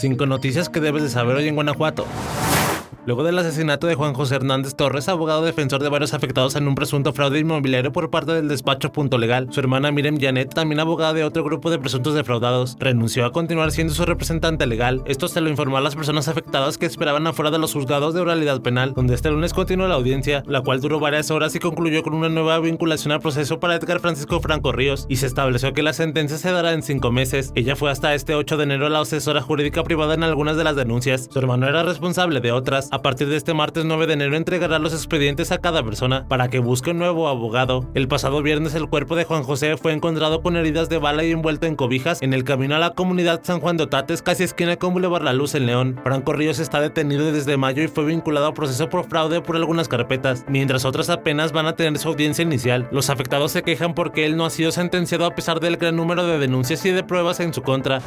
Cinco 0.00 0.26
noticias 0.26 0.68
que 0.68 0.78
debes 0.78 1.02
de 1.02 1.08
saber 1.08 1.34
hoy 1.34 1.48
en 1.48 1.56
Guanajuato. 1.56 2.06
Luego 3.08 3.24
del 3.24 3.38
asesinato 3.38 3.86
de 3.86 3.94
Juan 3.94 4.12
José 4.12 4.34
Hernández 4.34 4.74
Torres, 4.74 5.08
abogado 5.08 5.42
defensor 5.42 5.82
de 5.82 5.88
varios 5.88 6.12
afectados 6.12 6.56
en 6.56 6.68
un 6.68 6.74
presunto 6.74 7.14
fraude 7.14 7.38
inmobiliario 7.38 7.90
por 7.90 8.10
parte 8.10 8.32
del 8.32 8.48
despacho 8.48 8.92
Punto 8.92 9.16
Legal, 9.16 9.48
su 9.50 9.60
hermana 9.60 9.90
Miriam 9.90 10.18
Janet, 10.20 10.52
también 10.52 10.78
abogada 10.78 11.14
de 11.14 11.24
otro 11.24 11.42
grupo 11.42 11.70
de 11.70 11.78
presuntos 11.78 12.12
defraudados, 12.12 12.76
renunció 12.78 13.24
a 13.24 13.32
continuar 13.32 13.70
siendo 13.70 13.94
su 13.94 14.04
representante 14.04 14.66
legal. 14.66 15.00
Esto 15.06 15.26
se 15.26 15.40
lo 15.40 15.48
informó 15.48 15.78
a 15.78 15.80
las 15.80 15.96
personas 15.96 16.28
afectadas 16.28 16.76
que 16.76 16.84
esperaban 16.84 17.26
afuera 17.26 17.50
de 17.50 17.58
los 17.58 17.72
juzgados 17.72 18.12
de 18.12 18.20
oralidad 18.20 18.60
penal, 18.60 18.92
donde 18.92 19.14
este 19.14 19.30
lunes 19.30 19.54
continuó 19.54 19.88
la 19.88 19.94
audiencia, 19.94 20.42
la 20.46 20.60
cual 20.60 20.82
duró 20.82 21.00
varias 21.00 21.30
horas 21.30 21.54
y 21.54 21.60
concluyó 21.60 22.02
con 22.02 22.12
una 22.12 22.28
nueva 22.28 22.58
vinculación 22.58 23.12
al 23.12 23.20
proceso 23.20 23.58
para 23.58 23.76
Edgar 23.76 24.00
Francisco 24.00 24.38
Franco 24.40 24.70
Ríos, 24.70 25.06
y 25.08 25.16
se 25.16 25.28
estableció 25.28 25.72
que 25.72 25.82
la 25.82 25.94
sentencia 25.94 26.36
se 26.36 26.52
dará 26.52 26.74
en 26.74 26.82
cinco 26.82 27.10
meses. 27.10 27.52
Ella 27.54 27.74
fue 27.74 27.90
hasta 27.90 28.14
este 28.14 28.34
8 28.34 28.58
de 28.58 28.64
enero 28.64 28.90
la 28.90 29.00
asesora 29.00 29.40
jurídica 29.40 29.82
privada 29.82 30.12
en 30.12 30.24
algunas 30.24 30.58
de 30.58 30.64
las 30.64 30.76
denuncias. 30.76 31.30
Su 31.32 31.38
hermano 31.38 31.66
era 31.66 31.82
responsable 31.84 32.40
de 32.40 32.52
otras. 32.52 32.90
A 32.98 33.02
partir 33.02 33.28
de 33.28 33.36
este 33.36 33.54
martes 33.54 33.84
9 33.84 34.08
de 34.08 34.14
enero 34.14 34.36
entregará 34.36 34.80
los 34.80 34.92
expedientes 34.92 35.52
a 35.52 35.58
cada 35.58 35.84
persona 35.84 36.26
para 36.26 36.48
que 36.48 36.58
busque 36.58 36.90
un 36.90 36.98
nuevo 36.98 37.28
abogado. 37.28 37.88
El 37.94 38.08
pasado 38.08 38.42
viernes 38.42 38.74
el 38.74 38.88
cuerpo 38.88 39.14
de 39.14 39.22
Juan 39.22 39.44
José 39.44 39.76
fue 39.76 39.92
encontrado 39.92 40.42
con 40.42 40.56
heridas 40.56 40.88
de 40.88 40.98
bala 40.98 41.22
y 41.22 41.30
envuelto 41.30 41.66
en 41.66 41.76
cobijas 41.76 42.20
en 42.22 42.34
el 42.34 42.42
camino 42.42 42.74
a 42.74 42.80
la 42.80 42.94
comunidad 42.94 43.42
San 43.44 43.60
Juan 43.60 43.76
de 43.76 43.84
Otates, 43.84 44.20
casi 44.20 44.42
esquina 44.42 44.74
con 44.74 44.94
Boulevard 44.94 45.22
La 45.22 45.32
Luz 45.32 45.54
en 45.54 45.66
León. 45.66 46.00
Franco 46.02 46.32
Ríos 46.32 46.58
está 46.58 46.80
detenido 46.80 47.30
desde 47.30 47.56
mayo 47.56 47.84
y 47.84 47.86
fue 47.86 48.04
vinculado 48.04 48.48
a 48.48 48.54
proceso 48.54 48.88
por 48.88 49.08
fraude 49.08 49.42
por 49.42 49.54
algunas 49.54 49.86
carpetas, 49.86 50.44
mientras 50.48 50.84
otras 50.84 51.08
apenas 51.08 51.52
van 51.52 51.66
a 51.66 51.76
tener 51.76 52.00
su 52.00 52.08
audiencia 52.08 52.42
inicial. 52.42 52.88
Los 52.90 53.10
afectados 53.10 53.52
se 53.52 53.62
quejan 53.62 53.94
porque 53.94 54.26
él 54.26 54.36
no 54.36 54.44
ha 54.44 54.50
sido 54.50 54.72
sentenciado 54.72 55.24
a 55.24 55.36
pesar 55.36 55.60
del 55.60 55.76
gran 55.76 55.94
número 55.94 56.26
de 56.26 56.40
denuncias 56.40 56.84
y 56.84 56.90
de 56.90 57.04
pruebas 57.04 57.38
en 57.38 57.54
su 57.54 57.62
contra. 57.62 58.02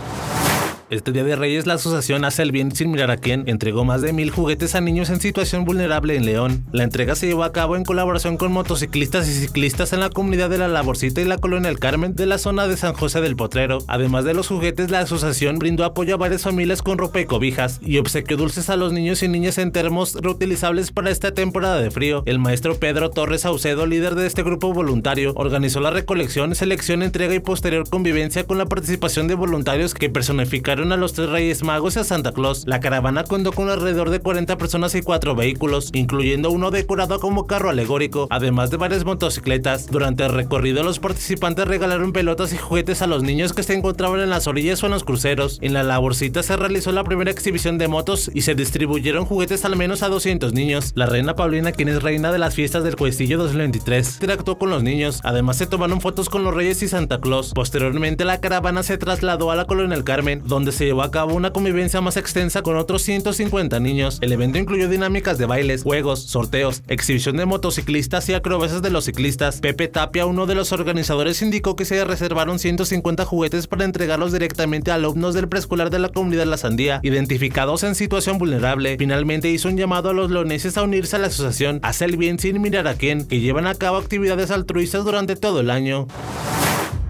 Este 0.92 1.14
Día 1.14 1.24
de 1.24 1.38
Reyes, 1.38 1.68
la 1.68 1.76
asociación 1.76 2.26
Hace 2.26 2.42
el 2.42 2.52
Bien 2.52 2.76
Sin 2.76 2.92
Mirar 2.92 3.12
a 3.12 3.16
Quién 3.16 3.46
entregó 3.48 3.86
más 3.86 4.02
de 4.02 4.12
mil 4.12 4.30
juguetes 4.30 4.76
a 4.76 4.82
niños 4.82 5.10
en 5.10 5.22
situación 5.22 5.64
vulnerable 5.64 6.18
en 6.18 6.26
León. 6.26 6.66
La 6.74 6.84
entrega 6.84 7.16
se 7.16 7.28
llevó 7.28 7.46
a 7.46 7.54
cabo 7.54 7.78
en 7.78 7.86
colaboración 7.86 8.36
con 8.36 8.52
motociclistas 8.52 9.26
y 9.30 9.32
ciclistas 9.32 9.94
en 9.94 10.02
la 10.02 10.10
comunidad 10.10 10.50
de 10.50 10.58
La 10.58 10.68
Laborcita 10.68 11.22
y 11.22 11.24
la 11.24 11.38
Colonia 11.38 11.70
El 11.70 11.80
Carmen 11.80 12.14
de 12.14 12.26
la 12.26 12.38
zona 12.38 12.68
de 12.68 12.76
San 12.76 12.92
José 12.92 13.22
del 13.22 13.38
Potrero. 13.38 13.78
Además 13.88 14.26
de 14.26 14.34
los 14.34 14.50
juguetes, 14.50 14.92
la 14.92 15.00
asociación 15.00 15.60
brindó 15.60 15.86
apoyo 15.86 16.16
a 16.16 16.18
varias 16.18 16.42
familias 16.42 16.82
con 16.82 16.98
ropa 16.98 17.22
y 17.22 17.26
cobijas 17.26 17.80
y 17.82 17.98
obsequió 17.98 18.36
dulces 18.36 18.70
a 18.70 18.76
los 18.76 18.92
niños 18.92 19.24
y 19.24 19.30
niñas 19.30 19.60
en 19.60 19.72
termos 19.72 20.16
reutilizables 20.16 20.92
para 20.92 21.10
esta 21.10 21.34
temporada 21.34 21.80
de 21.80 21.90
frío. 21.90 22.22
El 22.26 22.40
maestro 22.40 22.76
Pedro 22.76 23.12
Torres 23.12 23.44
Saucedo, 23.44 23.86
líder 23.86 24.16
de 24.16 24.28
este 24.28 24.44
grupo 24.44 24.74
voluntario, 24.74 25.32
organizó 25.38 25.80
la 25.80 25.92
recolección, 25.92 26.54
selección, 26.54 27.02
entrega 27.02 27.34
y 27.34 27.40
posterior 27.40 27.90
convivencia 27.90 28.44
con 28.44 28.58
la 28.58 28.66
participación 28.66 29.30
de 29.30 29.36
voluntarios 29.36 29.94
que 29.94 30.10
personificaron 30.10 30.81
a 30.90 30.98
los 30.98 31.14
tres 31.14 31.30
Reyes 31.30 31.64
Magos 31.64 31.96
y 31.96 32.00
a 32.00 32.04
Santa 32.04 32.32
Claus. 32.32 32.64
La 32.66 32.80
caravana 32.80 33.24
contó 33.24 33.52
con 33.52 33.70
alrededor 33.70 34.10
de 34.10 34.20
40 34.20 34.58
personas 34.58 34.96
y 34.96 35.02
cuatro 35.02 35.36
vehículos, 35.36 35.90
incluyendo 35.94 36.50
uno 36.50 36.72
decorado 36.72 37.20
como 37.20 37.46
carro 37.46 37.70
alegórico, 37.70 38.28
además 38.32 38.72
de 38.72 38.78
varias 38.78 39.06
motocicletas. 39.06 39.88
Durante 39.88 40.26
el 40.26 40.34
recorrido, 40.34 40.84
los 40.84 41.00
participantes 41.00 41.68
regalaron 41.68 42.14
pelotas 42.14 42.52
y 42.54 42.58
juguetes 42.58 43.02
a 43.02 43.08
los 43.08 43.22
niños 43.22 43.54
que 43.54 43.64
se 43.64 43.76
encontraban 43.76 44.22
en 44.22 44.32
las 44.32 44.48
orillas 44.48 44.82
o 44.82 44.88
en 44.88 44.94
los 44.94 45.04
cruceros. 45.04 45.60
En 45.62 45.74
la 45.74 45.84
laborcita 45.84 46.42
se 46.42 46.58
realizó 46.58 46.92
la 46.92 47.04
primera 47.04 47.30
exhibición 47.30 47.78
de 47.78 47.88
motos 47.88 48.32
y 48.34 48.42
se 48.42 48.56
distribuyeron 48.56 49.26
juguetes 49.26 49.64
al 49.66 49.76
menos 49.76 50.02
a 50.02 50.10
200 50.10 50.54
niños. 50.54 50.94
La 50.96 51.06
reina 51.06 51.36
Paulina, 51.36 51.72
quien 51.74 51.90
es 51.90 52.02
reina 52.02 52.32
de 52.32 52.40
las 52.40 52.56
fiestas 52.56 52.84
del 52.84 52.96
Cuestillo 52.96 53.38
2023, 53.38 54.16
interactuó 54.16 54.58
con 54.58 54.72
los 54.72 54.82
niños. 54.82 55.20
Además, 55.24 55.58
se 55.58 55.68
tomaron 55.68 56.02
fotos 56.02 56.30
con 56.30 56.44
los 56.44 56.54
Reyes 56.54 56.82
y 56.82 56.88
Santa 56.88 57.20
Claus. 57.20 57.52
Posteriormente, 57.54 58.26
la 58.26 58.40
caravana 58.40 58.84
se 58.84 58.98
trasladó 58.98 59.52
a 59.52 59.56
la 59.56 59.66
Colonia 59.66 59.98
El 59.98 60.04
Carmen, 60.04 60.42
donde 60.46 60.71
se 60.72 60.86
llevó 60.86 61.04
a 61.04 61.12
cabo 61.12 61.34
una 61.34 61.52
convivencia 61.52 62.02
más 62.02 62.18
extensa 62.18 62.62
con 62.62 62.78
otros 62.78 63.02
150 63.04 63.80
niños. 63.80 64.20
El 64.22 64.32
evento 64.32 64.58
incluyó 64.58 64.90
dinámicas 64.90 65.38
de 65.38 65.46
bailes, 65.46 65.84
juegos, 65.84 66.24
sorteos, 66.24 66.84
exhibición 66.88 67.38
de 67.38 67.46
motociclistas 67.46 68.28
y 68.30 68.34
acrobacias 68.34 68.82
de 68.82 68.90
los 68.90 69.06
ciclistas. 69.06 69.60
Pepe 69.60 69.88
Tapia, 69.88 70.26
uno 70.26 70.46
de 70.46 70.56
los 70.56 70.72
organizadores, 70.72 71.42
indicó 71.42 71.76
que 71.76 71.86
se 71.86 72.04
reservaron 72.06 72.60
150 72.60 73.26
juguetes 73.26 73.68
para 73.68 73.86
entregarlos 73.86 74.32
directamente 74.32 74.92
a 74.92 74.96
alumnos 74.96 75.34
del 75.34 75.48
preescolar 75.48 75.90
de 75.90 76.00
la 76.00 76.10
comunidad 76.10 76.46
La 76.46 76.58
Sandía, 76.58 77.00
identificados 77.04 77.84
en 77.84 77.96
situación 77.96 78.38
vulnerable. 78.38 78.96
Finalmente 78.98 79.50
hizo 79.50 79.68
un 79.68 79.78
llamado 79.78 80.10
a 80.10 80.14
los 80.14 80.32
leoneses 80.32 80.78
a 80.78 80.84
unirse 80.84 81.16
a 81.16 81.20
la 81.20 81.28
asociación 81.28 81.80
Hacer 81.82 82.10
el 82.10 82.18
bien 82.18 82.40
sin 82.40 82.62
mirar 82.62 82.88
a 82.88 82.96
quién, 82.96 83.26
que 83.26 83.40
llevan 83.40 83.68
a 83.68 83.76
cabo 83.76 83.98
actividades 83.98 84.52
altruistas 84.52 85.04
durante 85.04 85.36
todo 85.36 85.60
el 85.60 85.70
año. 85.70 86.08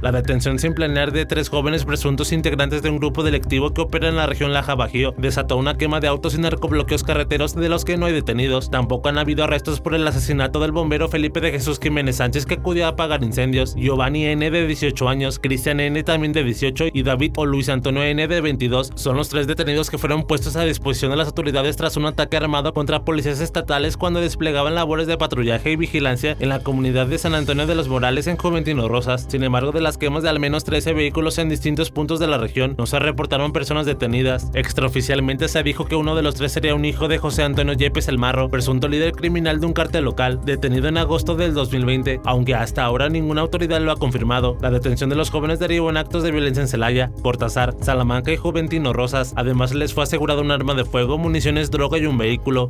La 0.01 0.11
detención 0.11 0.57
sin 0.57 0.73
planear 0.73 1.11
de 1.11 1.27
tres 1.27 1.49
jóvenes 1.49 1.85
presuntos 1.85 2.31
integrantes 2.31 2.81
de 2.81 2.89
un 2.89 2.97
grupo 2.97 3.21
delictivo 3.21 3.71
que 3.71 3.81
opera 3.81 4.09
en 4.09 4.15
la 4.15 4.25
región 4.25 4.51
Laja 4.51 4.73
Bajío 4.73 5.13
desató 5.15 5.57
una 5.57 5.77
quema 5.77 5.99
de 5.99 6.07
autos 6.07 6.33
y 6.33 6.39
narcobloqueos 6.39 7.03
carreteros 7.03 7.53
de 7.53 7.69
los 7.69 7.85
que 7.85 7.97
no 7.97 8.07
hay 8.07 8.13
detenidos. 8.13 8.71
Tampoco 8.71 9.09
han 9.09 9.19
habido 9.19 9.43
arrestos 9.43 9.79
por 9.79 9.93
el 9.93 10.07
asesinato 10.07 10.59
del 10.59 10.71
bombero 10.71 11.07
Felipe 11.07 11.39
de 11.39 11.51
Jesús 11.51 11.79
Jiménez 11.79 12.15
Sánchez 12.15 12.47
que 12.47 12.55
acudió 12.55 12.87
a 12.87 12.89
apagar 12.89 13.23
incendios. 13.23 13.75
Giovanni 13.75 14.25
N 14.25 14.49
de 14.49 14.65
18 14.65 15.07
años, 15.07 15.37
Cristian 15.37 15.79
N 15.79 16.01
también 16.01 16.33
de 16.33 16.43
18 16.43 16.85
y 16.93 17.03
David 17.03 17.33
o 17.37 17.45
Luis 17.45 17.69
Antonio 17.69 18.01
N 18.01 18.27
de 18.27 18.41
22 18.41 18.93
son 18.95 19.17
los 19.17 19.29
tres 19.29 19.45
detenidos 19.45 19.91
que 19.91 19.99
fueron 19.99 20.23
puestos 20.23 20.55
a 20.55 20.63
disposición 20.63 21.11
de 21.11 21.17
las 21.17 21.27
autoridades 21.27 21.77
tras 21.77 21.95
un 21.95 22.07
ataque 22.07 22.37
armado 22.37 22.73
contra 22.73 23.05
policías 23.05 23.39
estatales 23.39 23.97
cuando 23.97 24.19
desplegaban 24.19 24.73
labores 24.73 25.05
de 25.05 25.19
patrullaje 25.19 25.71
y 25.71 25.75
vigilancia 25.75 26.35
en 26.39 26.49
la 26.49 26.63
comunidad 26.63 27.05
de 27.05 27.19
San 27.19 27.35
Antonio 27.35 27.67
de 27.67 27.75
los 27.75 27.87
Morales 27.87 28.25
en 28.25 28.37
Juventino 28.37 28.87
Rosas. 28.87 29.27
Sin 29.29 29.43
embargo, 29.43 29.71
de 29.71 29.90
las 29.91 29.97
quemas 29.97 30.23
de 30.23 30.29
al 30.29 30.39
menos 30.39 30.63
13 30.63 30.93
vehículos 30.93 31.37
en 31.37 31.49
distintos 31.49 31.91
puntos 31.91 32.17
de 32.17 32.25
la 32.25 32.37
región. 32.37 32.75
No 32.77 32.85
se 32.85 32.97
reportaron 32.97 33.51
personas 33.51 33.85
detenidas. 33.85 34.49
Extraoficialmente 34.53 35.49
se 35.49 35.63
dijo 35.63 35.83
que 35.83 35.97
uno 35.97 36.15
de 36.15 36.21
los 36.21 36.35
tres 36.35 36.53
sería 36.53 36.75
un 36.75 36.85
hijo 36.85 37.09
de 37.09 37.17
José 37.17 37.43
Antonio 37.43 37.73
Yepes 37.73 38.07
el 38.07 38.17
Marro, 38.17 38.49
presunto 38.49 38.87
líder 38.87 39.11
criminal 39.11 39.59
de 39.59 39.65
un 39.65 39.73
cartel 39.73 40.05
local, 40.05 40.39
detenido 40.45 40.87
en 40.87 40.97
agosto 40.97 41.35
del 41.35 41.53
2020, 41.53 42.21
aunque 42.23 42.55
hasta 42.55 42.85
ahora 42.85 43.09
ninguna 43.09 43.41
autoridad 43.41 43.81
lo 43.81 43.91
ha 43.91 43.97
confirmado. 43.97 44.55
La 44.61 44.71
detención 44.71 45.09
de 45.09 45.17
los 45.17 45.29
jóvenes 45.29 45.59
derivó 45.59 45.89
en 45.89 45.97
actos 45.97 46.23
de 46.23 46.31
violencia 46.31 46.61
en 46.61 46.69
Celaya, 46.69 47.11
Cortázar, 47.21 47.75
Salamanca 47.81 48.31
y 48.31 48.37
Juventino 48.37 48.93
Rosas. 48.93 49.33
Además 49.35 49.73
les 49.73 49.93
fue 49.93 50.05
asegurado 50.05 50.39
un 50.39 50.51
arma 50.51 50.73
de 50.73 50.85
fuego, 50.85 51.17
municiones, 51.17 51.69
droga 51.69 51.97
y 51.97 52.05
un 52.05 52.17
vehículo. 52.17 52.69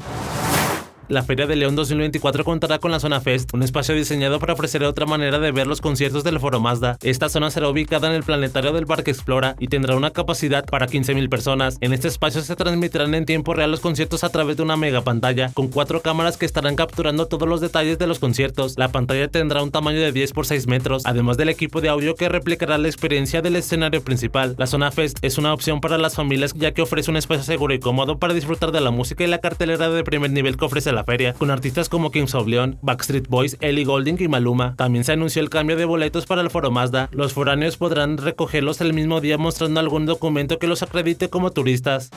La 1.12 1.24
Feria 1.24 1.46
de 1.46 1.58
León 1.58 1.76
2024 1.76 2.46
contará 2.46 2.80
con 2.80 2.90
la 2.90 3.02
Zona 3.02 3.20
Fest, 3.20 3.54
un 3.54 3.64
espacio 3.64 3.94
diseñado 3.94 4.40
para 4.40 4.54
ofrecer 4.54 4.82
otra 4.86 5.06
manera 5.06 5.40
de 5.40 5.52
ver 5.52 5.68
los 5.68 5.82
conciertos 5.82 6.24
del 6.24 6.40
Foro 6.40 6.62
Mazda. 6.62 6.98
Esta 7.04 7.28
zona 7.28 7.52
será 7.52 7.68
ubicada 7.68 8.08
en 8.08 8.14
el 8.14 8.24
planetario 8.24 8.72
del 8.72 8.86
Parque 8.86 9.12
Explora 9.12 9.58
y 9.60 9.68
tendrá 9.68 9.98
una 9.98 10.12
capacidad 10.12 10.66
para 10.66 10.88
15.000 10.88 11.28
personas. 11.28 11.78
En 11.82 11.92
este 11.92 12.08
espacio 12.08 12.40
se 12.40 12.56
transmitirán 12.56 13.14
en 13.14 13.26
tiempo 13.26 13.54
real 13.54 13.72
los 13.72 13.82
conciertos 13.82 14.24
a 14.24 14.30
través 14.30 14.56
de 14.56 14.64
una 14.64 14.78
mega 14.78 15.02
pantalla, 15.02 15.52
con 15.54 15.68
cuatro 15.68 16.02
cámaras 16.02 16.38
que 16.38 16.46
estarán 16.46 16.78
capturando 16.78 17.26
todos 17.26 17.50
los 17.50 17.60
detalles 17.60 18.00
de 18.00 18.08
los 18.08 18.20
conciertos. 18.20 18.78
La 18.78 18.94
pantalla 18.94 19.28
tendrá 19.28 19.64
un 19.64 19.72
tamaño 19.72 20.00
de 20.00 20.14
10 20.14 20.32
por 20.32 20.46
6 20.46 20.68
metros, 20.68 21.04
además 21.06 21.36
del 21.36 21.50
equipo 21.50 21.82
de 21.82 21.90
audio 21.90 22.16
que 22.16 22.30
replicará 22.30 22.78
la 22.78 22.88
experiencia 22.88 23.42
del 23.42 23.58
escenario 23.58 24.02
principal. 24.02 24.56
La 24.58 24.66
Zona 24.66 24.92
Fest 24.92 25.18
es 25.24 25.38
una 25.38 25.54
opción 25.54 25.82
para 25.82 25.98
las 25.98 26.16
familias 26.16 26.54
ya 26.56 26.72
que 26.72 26.82
ofrece 26.82 27.12
un 27.12 27.18
espacio 27.18 27.44
seguro 27.44 27.74
y 27.74 27.82
cómodo 27.82 28.18
para 28.18 28.34
disfrutar 28.34 28.72
de 28.72 28.80
la 28.80 28.92
música 28.92 29.26
y 29.26 29.28
la 29.28 29.40
cartelera 29.40 29.90
de 29.90 30.06
primer 30.06 30.32
nivel 30.32 30.56
que 30.56 30.64
ofrece 30.64 30.94
la 30.94 31.01
feria, 31.04 31.34
con 31.34 31.52
artistas 31.52 31.90
como 31.90 32.12
Kings 32.12 32.36
of 32.36 32.48
Leon, 32.48 32.78
Backstreet 32.82 33.28
Boys, 33.28 33.58
Ellie 33.62 33.86
Golding 33.86 34.18
y 34.20 34.28
Maluma. 34.28 34.76
También 34.76 35.04
se 35.04 35.14
anunció 35.14 35.42
el 35.42 35.50
cambio 35.50 35.76
de 35.76 35.86
boletos 35.86 36.26
para 36.26 36.42
el 36.42 36.50
foro 36.50 36.72
Mazda. 36.72 37.10
Los 37.12 37.34
foráneos 37.34 37.78
podrán 37.78 38.18
recogerlos 38.18 38.82
el 38.82 38.94
mismo 38.94 39.22
día 39.22 39.38
mostrando 39.38 39.80
algún 39.80 40.06
documento 40.06 40.60
que 40.60 40.68
los 40.68 40.84
acredite 40.84 41.30
como 41.30 41.52
turistas. 41.52 42.12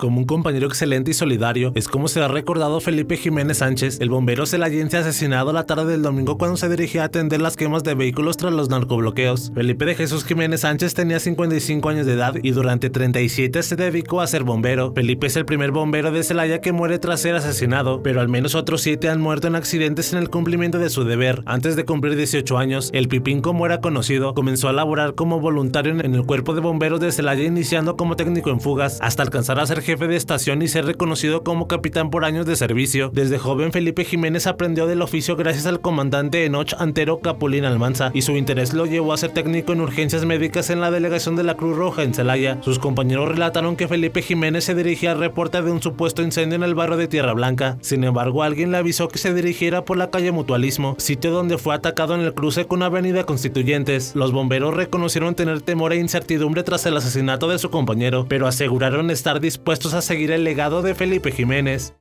Como 0.00 0.18
un 0.18 0.24
compañero 0.24 0.66
excelente 0.66 1.10
y 1.10 1.14
solidario, 1.14 1.72
es 1.74 1.86
como 1.86 2.08
se 2.08 2.22
ha 2.22 2.28
recordado 2.28 2.80
Felipe 2.80 3.18
Jiménez 3.18 3.58
Sánchez, 3.58 4.00
el 4.00 4.08
bombero 4.08 4.46
celayense 4.46 4.96
asesinado 4.96 5.52
la 5.52 5.66
tarde 5.66 5.84
del 5.84 6.00
domingo 6.00 6.38
cuando 6.38 6.56
se 6.56 6.70
dirigía 6.70 7.02
a 7.02 7.04
atender 7.04 7.42
las 7.42 7.54
quemas 7.54 7.84
de 7.84 7.94
vehículos 7.94 8.38
tras 8.38 8.54
los 8.54 8.70
narcobloqueos. 8.70 9.52
Felipe 9.54 9.84
de 9.84 9.94
Jesús 9.94 10.24
Jiménez 10.24 10.62
Sánchez 10.62 10.94
tenía 10.94 11.20
55 11.20 11.86
años 11.86 12.06
de 12.06 12.14
edad 12.14 12.32
y 12.42 12.52
durante 12.52 12.88
37 12.88 13.62
se 13.62 13.76
dedicó 13.76 14.22
a 14.22 14.26
ser 14.26 14.42
bombero. 14.42 14.94
Felipe 14.94 15.26
es 15.26 15.36
el 15.36 15.44
primer 15.44 15.70
bombero 15.70 16.10
de 16.10 16.22
Celaya 16.22 16.62
que 16.62 16.72
muere 16.72 16.98
tras 16.98 17.20
ser 17.20 17.34
asesinado, 17.34 18.02
pero 18.02 18.22
al 18.22 18.28
menos 18.30 18.54
otros 18.54 18.80
7 18.80 19.10
han 19.10 19.20
muerto 19.20 19.48
en 19.48 19.54
accidentes 19.54 20.14
en 20.14 20.18
el 20.18 20.30
cumplimiento 20.30 20.78
de 20.78 20.88
su 20.88 21.04
deber. 21.04 21.42
Antes 21.44 21.76
de 21.76 21.84
cumplir 21.84 22.16
18 22.16 22.56
años, 22.56 22.88
el 22.94 23.08
Pipín 23.08 23.42
como 23.42 23.66
era 23.66 23.82
conocido, 23.82 24.32
comenzó 24.32 24.70
a 24.70 24.72
laborar 24.72 25.14
como 25.14 25.40
voluntario 25.40 25.92
en 25.92 26.14
el 26.14 26.24
cuerpo 26.24 26.54
de 26.54 26.62
bomberos 26.62 27.00
de 27.00 27.12
Celaya 27.12 27.44
iniciando 27.44 27.98
como 27.98 28.16
técnico 28.16 28.48
en 28.48 28.62
fugas 28.62 28.96
hasta 29.02 29.22
alcanzar 29.22 29.60
a 29.60 29.66
ser 29.66 29.89
jefe 29.90 30.06
de 30.06 30.14
estación 30.14 30.62
y 30.62 30.68
ser 30.68 30.84
reconocido 30.84 31.42
como 31.42 31.66
capitán 31.66 32.10
por 32.10 32.24
años 32.24 32.46
de 32.46 32.54
servicio. 32.54 33.10
Desde 33.12 33.38
joven 33.38 33.72
Felipe 33.72 34.04
Jiménez 34.04 34.46
aprendió 34.46 34.86
del 34.86 35.02
oficio 35.02 35.34
gracias 35.34 35.66
al 35.66 35.80
comandante 35.80 36.44
Enoch 36.44 36.74
Antero 36.78 37.18
Capulín 37.18 37.64
Almanza 37.64 38.12
y 38.14 38.22
su 38.22 38.36
interés 38.36 38.72
lo 38.72 38.86
llevó 38.86 39.12
a 39.12 39.16
ser 39.16 39.32
técnico 39.32 39.72
en 39.72 39.80
urgencias 39.80 40.24
médicas 40.24 40.70
en 40.70 40.80
la 40.80 40.92
delegación 40.92 41.34
de 41.34 41.42
la 41.42 41.56
Cruz 41.56 41.76
Roja 41.76 42.04
en 42.04 42.14
Celaya. 42.14 42.58
Sus 42.62 42.78
compañeros 42.78 43.30
relataron 43.30 43.74
que 43.74 43.88
Felipe 43.88 44.22
Jiménez 44.22 44.62
se 44.62 44.76
dirigía 44.76 45.10
al 45.10 45.18
reporte 45.18 45.60
de 45.60 45.72
un 45.72 45.82
supuesto 45.82 46.22
incendio 46.22 46.54
en 46.54 46.62
el 46.62 46.76
barrio 46.76 46.96
de 46.96 47.08
Tierra 47.08 47.32
Blanca. 47.32 47.76
Sin 47.80 48.04
embargo, 48.04 48.44
alguien 48.44 48.70
le 48.70 48.78
avisó 48.78 49.08
que 49.08 49.18
se 49.18 49.34
dirigiera 49.34 49.84
por 49.84 49.96
la 49.96 50.10
calle 50.10 50.30
Mutualismo, 50.30 50.94
sitio 50.98 51.32
donde 51.32 51.58
fue 51.58 51.74
atacado 51.74 52.14
en 52.14 52.20
el 52.20 52.34
cruce 52.34 52.66
con 52.66 52.84
Avenida 52.84 53.24
Constituyentes. 53.24 54.14
Los 54.14 54.30
bomberos 54.30 54.72
reconocieron 54.72 55.34
tener 55.34 55.62
temor 55.62 55.92
e 55.92 55.96
incertidumbre 55.96 56.62
tras 56.62 56.86
el 56.86 56.96
asesinato 56.96 57.48
de 57.48 57.58
su 57.58 57.70
compañero, 57.70 58.26
pero 58.28 58.46
aseguraron 58.46 59.10
estar 59.10 59.40
a 59.86 60.02
seguir 60.02 60.30
el 60.30 60.44
legado 60.44 60.82
de 60.82 60.94
Felipe 60.94 61.32
Jiménez. 61.32 61.94